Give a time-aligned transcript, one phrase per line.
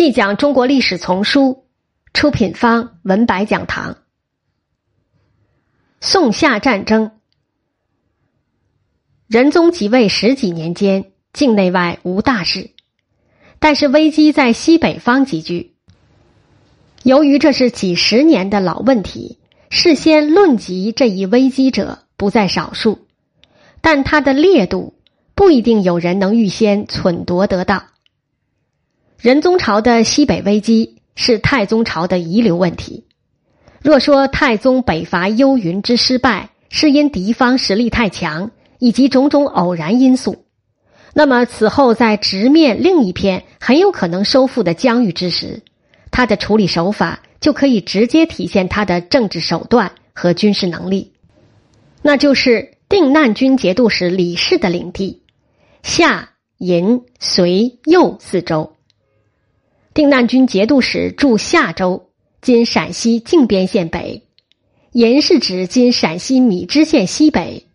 [0.00, 1.66] 细讲中国历史丛书，
[2.14, 3.98] 出品方文白讲堂。
[6.00, 7.10] 宋夏战争，
[9.28, 12.70] 仁宗即位十几年间，境内外无大事，
[13.58, 15.74] 但是危机在西北方集聚。
[17.02, 19.38] 由于这是几十年的老问题，
[19.68, 23.00] 事先论及这一危机者不在少数，
[23.82, 24.94] 但它的烈度
[25.34, 27.84] 不一定有人能预先忖度得到。
[29.20, 33.04] 仁宗朝的西北危机是太宗朝的遗留问题。
[33.82, 40.46] 若说太宗北伐幽云之失败是因敌方实力太强以及种种偶然因素，
[41.12, 45.60] 那么此后在直面另一片很有可能收复的疆域之时，
[46.10, 51.12] 他的处理手法就可以直接体现他的政治手段和军事能力，
[52.00, 55.20] 那就是定难军节度使李氏的领地
[55.82, 58.72] 夏、银、隋、右四州。
[60.00, 62.08] 定难军节度使驻夏州
[62.40, 64.22] （今陕西靖边县北），
[64.92, 67.66] 延是指今陕西米脂县西北，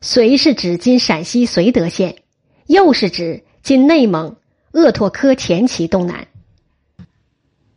[0.00, 2.14] 隋是指今陕西绥德县，
[2.68, 4.36] 右是指今内蒙
[4.70, 6.28] 鄂拓科前旗东南。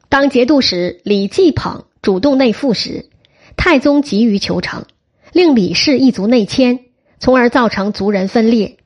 [0.09, 3.09] 当节度使李继捧主动内附时，
[3.56, 4.86] 太宗急于求成，
[5.34, 6.82] 令李氏一族内迁，
[7.17, 8.78] 从而造成族人分裂。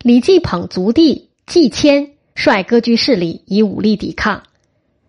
[0.00, 2.15] 李继捧族弟继迁。
[2.36, 4.42] 率割据势力以武力抵抗，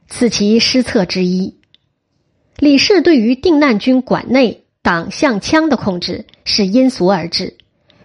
[0.07, 1.53] 此其失策之一。
[2.57, 7.57] 李氏对于定难军管内党项羌的控制是因俗而治，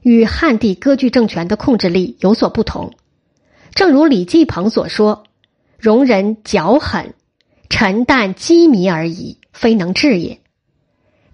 [0.02, 2.92] 与汉地割据政权的控制力有所不同。
[3.74, 5.24] 正如李继鹏所说
[5.78, 7.14] ：“容人狡狠，
[7.70, 10.40] 沉淡机迷而已，非能治也。”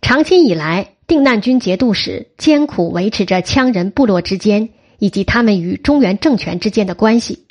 [0.02, 7.46] 长期以来，定难军节度使艰苦维持着羌人部落之间以及他们与中原政权之间的关系。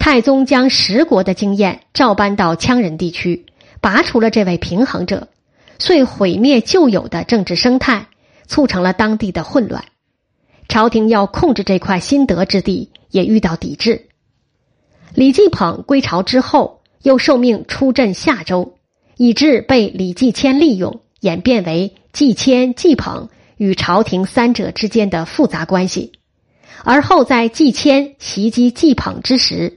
[0.00, 3.44] 太宗将十国的经验照搬到羌人地区，
[3.82, 5.28] 拔除了这位平衡者，
[5.78, 8.08] 遂毁灭旧有的政治生态，
[8.46, 9.84] 促成了当地的混乱。
[10.70, 14.06] 朝廷要控制这块新得之地，也遇到抵制。
[15.14, 18.78] 李继捧归朝之后，又受命出镇夏州，
[19.18, 23.28] 以致被李继迁利用，演变为继迁、继捧
[23.58, 26.12] 与朝廷三者之间的复杂关系。
[26.84, 29.76] 而后在继迁袭击继捧之时，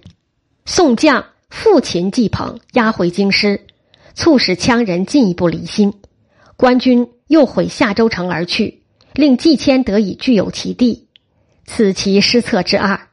[0.66, 3.62] 宋将复秦继捧押回京师，
[4.14, 5.94] 促使羌人进一步离心。
[6.56, 11.08] 官军又毁夏州城而去，令季谦得以具有其地，
[11.66, 13.10] 此其失策之二。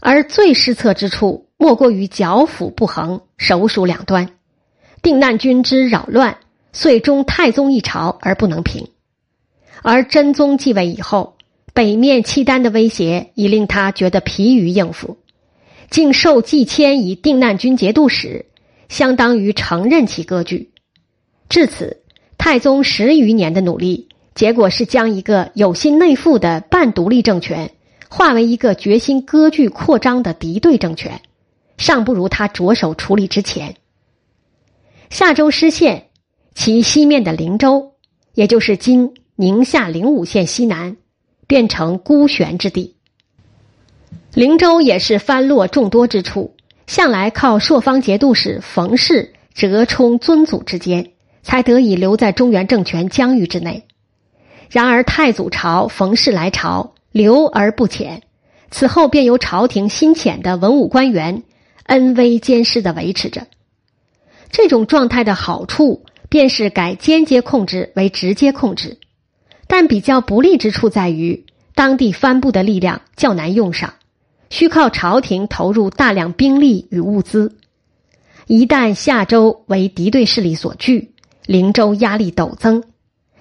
[0.00, 4.30] 而最失策之处，莫过于剿抚不衡，首属两端。
[5.02, 6.38] 定难军之扰乱，
[6.72, 8.88] 遂终太宗一朝而不能平。
[9.82, 11.36] 而真宗继位以后，
[11.72, 15.18] 北面契丹的威胁已令他觉得疲于应付。
[15.90, 18.46] 竟受季谦以定难军节度使，
[18.88, 20.70] 相当于承认其割据。
[21.48, 22.02] 至此，
[22.38, 27.72] 太宗十余年的努力，结果是将一个有心内附的半独立政权，
[28.08, 31.20] 化为一个决心割据扩张的敌对政权，
[31.76, 33.74] 尚不如他着手处理之前。
[35.10, 36.06] 夏州失陷，
[36.54, 37.94] 其西面的灵州，
[38.34, 40.96] 也就是今宁夏灵武县西南，
[41.48, 42.94] 变成孤悬之地。
[44.34, 46.54] 灵州也是藩落众多之处，
[46.86, 51.10] 向来靠朔方节度使冯氏折冲尊祖之间，
[51.42, 53.86] 才得以留在中原政权疆域之内。
[54.70, 58.20] 然而太祖朝冯氏来朝，留而不遣，
[58.70, 61.42] 此后便由朝廷新遣的文武官员
[61.86, 63.48] 恩威兼施的维持着。
[64.52, 68.98] 这种状态的好处，便是改间接控制为直接控制，
[69.66, 73.94] 但比较不利之处在于，当地藩部的力量较难用上。
[74.50, 77.56] 需靠朝廷投入大量兵力与物资，
[78.48, 81.14] 一旦夏州为敌对势力所据，
[81.46, 82.82] 灵州压力陡增，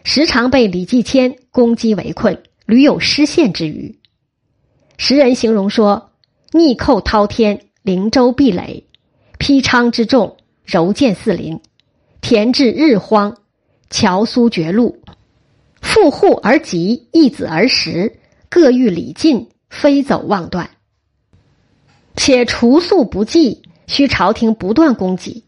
[0.04, 4.00] 时常被李继迁攻击围困，屡有失陷之虞。
[4.98, 6.12] 时人形容说
[6.54, 8.86] ：“逆寇滔天，灵州壁垒，
[9.40, 11.60] 披昌之众，柔剑四邻，
[12.22, 13.36] 田至日荒，
[13.90, 15.02] 桥苏绝路，
[15.82, 20.70] 富户而急，易子而食，各欲礼尽，飞走望断。”
[22.20, 25.46] 且除宿不济，需朝廷不断供给。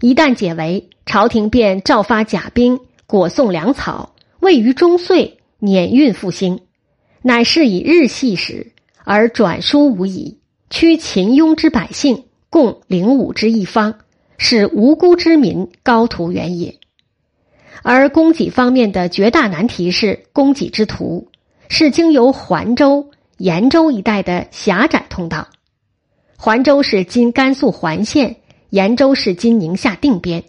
[0.00, 2.78] 一旦解围，朝廷便召发甲兵，
[3.08, 6.60] 裹送粮草，位于中岁辇运复兴，
[7.20, 8.70] 乃是以日系时
[9.02, 10.38] 而转输无疑，
[10.70, 13.96] 驱秦庸之百姓，共灵武之一方，
[14.38, 16.76] 使无辜之民高途远也。
[17.82, 21.26] 而供给方面的绝大难题是供给之途，
[21.68, 25.48] 是经由环州、延州一带的狭窄通道。
[26.44, 28.36] 环州是今甘肃环县，
[28.68, 30.44] 延州是今宁夏定边。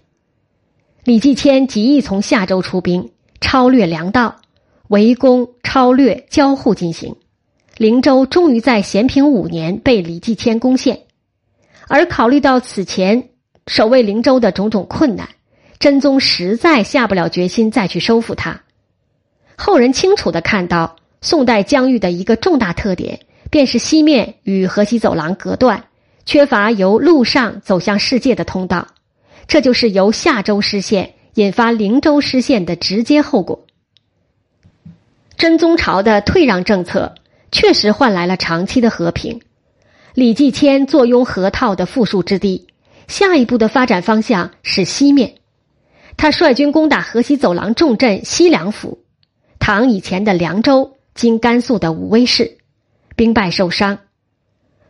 [1.05, 4.41] 李继迁极意从夏州出兵，超略粮道，
[4.89, 7.15] 围攻、超略交互进行。
[7.77, 11.03] 灵州终于在咸平五年被李继迁攻陷，
[11.87, 13.29] 而考虑到此前
[13.65, 15.29] 守卫灵州的种种困难，
[15.79, 18.63] 真宗实在下不了决心再去收复它。
[19.55, 23.21] 后人清楚的看到，宋代疆域的一个重大特点，
[23.55, 25.85] 便是西面与河西走廊隔断，
[26.25, 28.89] 缺乏由陆上走向世界的通道，
[29.47, 33.65] 这就是由夏州失陷引发灵州失陷的直接后果。
[35.37, 37.15] 真宗朝的退让政策。
[37.49, 39.39] 确实换来了长期的和平。
[40.13, 42.67] 李继迁坐拥河套的富庶之地，
[43.07, 45.35] 下一步的发展方向是西面。
[46.17, 48.99] 他率军攻打河西走廊重镇西凉府，
[49.57, 52.57] 唐以前的凉州，今甘肃的武威市，
[53.15, 53.99] 兵败受伤。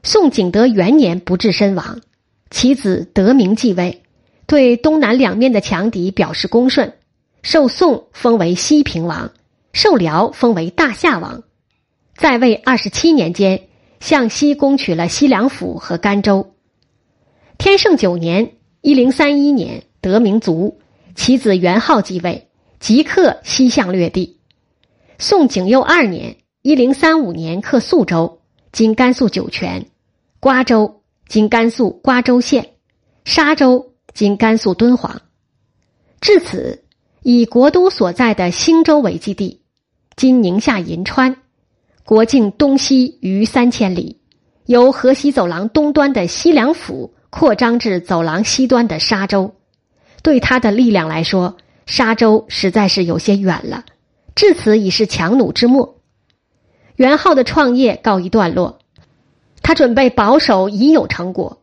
[0.04, 2.02] 宋景德元年不治身亡，
[2.50, 4.04] 其子德明继位，
[4.46, 6.94] 对东南两面的强敌表示恭顺，
[7.42, 9.32] 受宋封为西平王，
[9.74, 11.44] 受辽封为大夏王。
[12.16, 13.68] 在位二十七年间，
[14.00, 16.54] 向西攻取了西凉府和甘州。
[17.58, 20.80] 天圣九年（一零三一年），得名卒，
[21.16, 22.48] 其子元昊继位，
[22.80, 24.40] 即刻西向略地。
[25.18, 28.40] 宋景佑二年（一零三五年），克肃州
[28.74, 29.86] （今甘肃酒泉），
[30.42, 32.72] 瓜州（今甘肃瓜州县），
[33.24, 35.22] 沙州（今甘肃敦煌）。
[36.20, 36.84] 至此，
[37.22, 39.62] 以国都所在的兴州为基地，
[40.16, 41.38] 今宁夏银川。
[42.04, 44.20] 国境东西逾三千里，
[44.66, 49.54] 由河西走廊东端的西凉府扩张至走廊西端的沙州，
[50.24, 53.86] 对他的力量来说，沙州实在是有些远了。
[54.34, 55.95] 至此已是强弩之末。
[56.96, 58.80] 元昊的创业告一段落，
[59.62, 61.60] 他准备保守已有成果。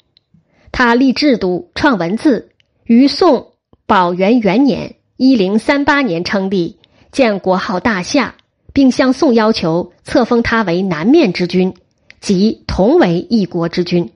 [0.71, 2.51] 他立制度、创文字，
[2.85, 3.53] 于宋
[3.87, 6.79] 宝元元年（一零三八年）称帝，
[7.11, 8.35] 建国号大夏。
[8.75, 11.75] 并向宋要求册封他为南面之君，
[12.23, 14.13] 即同为一国之君。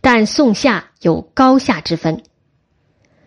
[0.00, 2.22] 但宋夏有高下之分。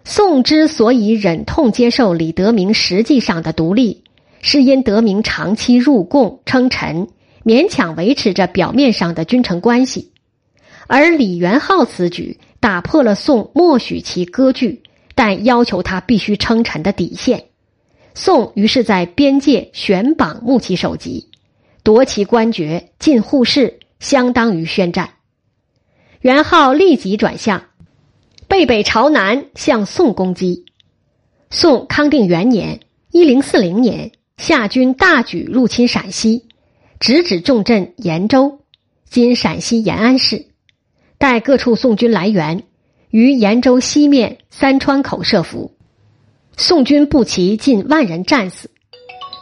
[0.05, 4.03] 宋之所以忍痛接受李德明实际上的独立，
[4.41, 7.07] 是因德明长期入贡称臣，
[7.43, 10.11] 勉强维持着表面上的君臣关系。
[10.87, 14.81] 而李元昊此举打破了宋默许其割据，
[15.13, 17.45] 但要求他必须称臣的底线。
[18.15, 21.29] 宋于是在边界悬绑木其首级，
[21.83, 25.11] 夺其官爵，进护士，相当于宣战。
[26.21, 27.63] 元昊立即转向，
[28.47, 30.65] 背北朝南向宋攻击。
[31.49, 32.79] 宋康定元年
[33.11, 36.45] （一零四零年），夏军大举入侵陕西，
[37.01, 38.61] 直指重镇延州
[39.03, 40.45] （今陕西延安市）。
[41.19, 42.63] 待各处宋军来援，
[43.09, 45.73] 于延州西面三川口设伏。
[46.55, 48.71] 宋军步骑近万人战死，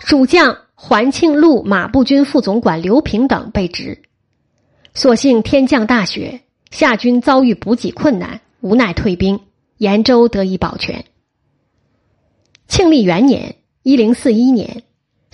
[0.08, 4.02] 主将环庆路马步军副总管刘平等被执。
[4.96, 6.42] 所幸天降大雪，
[6.72, 9.40] 夏军遭遇补给困难，无奈退兵，
[9.78, 11.06] 延州得以保全。
[12.68, 14.82] 庆历元年（一零四一年），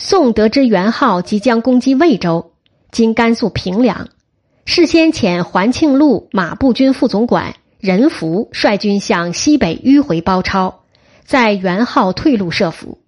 [0.06, 2.52] 宋得知元昊即将攻击魏州
[2.92, 4.10] （今甘肃平凉），
[4.68, 10.84] 事先遣环庆路马步军副总管任福率军向西北迂回包抄。
[11.24, 13.00] 在元昊退路设伏，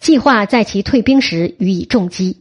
[0.00, 2.38] 计划在其退兵时予以重击，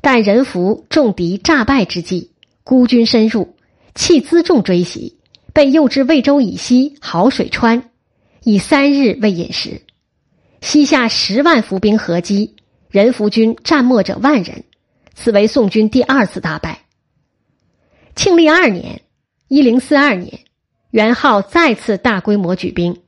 [0.00, 2.30] 但任福重敌诈败之际，
[2.64, 3.56] 孤军深入，
[3.94, 5.18] 弃辎重追袭，
[5.52, 7.90] 被诱至魏州以西好水川，
[8.42, 9.82] 以三日未饮食，
[10.62, 12.54] 西下十万伏兵合击，
[12.90, 14.64] 人福军战没者万人，
[15.14, 16.80] 此为宋军第二次大败。
[18.16, 19.02] 庆历二年
[19.48, 20.40] （一零四二年），
[20.90, 23.02] 元昊再次大规模举兵。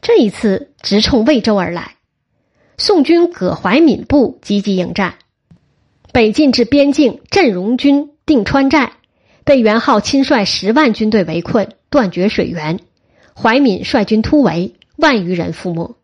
[0.00, 1.96] 这一次直冲魏州而来，
[2.78, 5.16] 宋军葛怀敏部积极迎战，
[6.12, 8.92] 北进至边境镇戎军定川寨，
[9.44, 12.80] 被元昊亲率十万军队围困，断绝水源。
[13.34, 15.96] 怀敏率军突围，万余人覆没。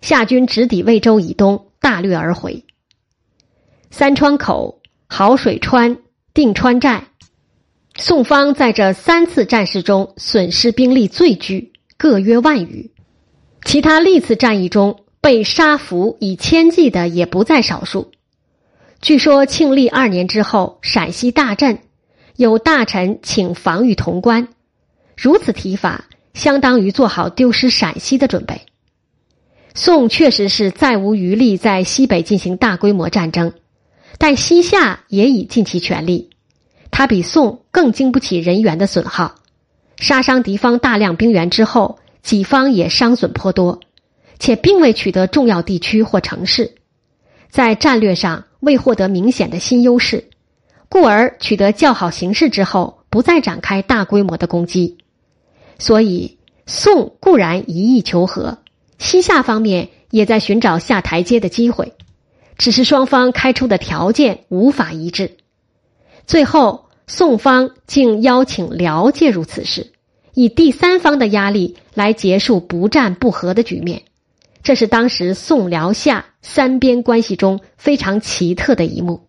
[0.00, 2.64] 夏军直抵魏州以东，大掠而回。
[3.90, 5.98] 三川口、好水川、
[6.32, 7.04] 定川寨，
[7.96, 12.92] 宋方在这三次战事中损失兵力最巨，各约万余。
[13.64, 18.12] 其他历次战役中被杀俘以千计的也不在少数。
[19.00, 21.78] 据说庆历二年之后，陕西大震，
[22.36, 24.48] 有大臣请防御潼关，
[25.16, 28.62] 如此提法，相当于做好丢失陕西的准备。
[29.74, 33.52] 宋确实是再无余力在西北进行大规模战争，
[34.18, 36.30] 但西夏也已尽其全力。
[36.90, 39.36] 他比宋更经不起人员的损耗，
[39.96, 43.80] 杀伤敌方大量兵员之后，己方也伤损颇多，
[44.38, 46.74] 且并未取得重要地区或城市，
[47.48, 50.28] 在战略上未获得明显的新优势，
[50.88, 54.98] 故而取得较好形势之后，不再展开大规模的攻击。
[55.78, 58.58] 所以，宋固然一意求和，
[59.00, 61.94] 西夏方面也在寻找下台阶的机会，
[62.58, 65.38] 只是双方开出的条件无法一致。
[66.26, 69.90] 最后，宋方竟邀请辽介入此事，
[70.34, 74.02] 以第三方的压力来结束不战不和的局面。
[74.62, 79.22] 这是当时宋辽夏三边关系中非常奇特的一幕。